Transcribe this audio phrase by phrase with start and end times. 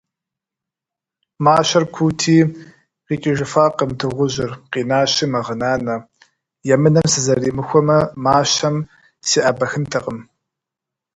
[1.45, 2.37] Мащэр куути,
[3.05, 5.95] къикӏыжыфакъым дыгъужьыр- къинащи, мэгъынанэ:
[6.73, 8.75] «Емынэм сызэримыхуэмэ, мащэм
[9.27, 10.19] сеӏэбыхынтэкъым».